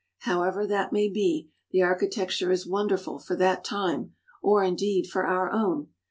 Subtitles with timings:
[0.21, 5.51] However that may be, the architecture is wonderful for that time, or, indeed, for our
[5.51, 5.89] own.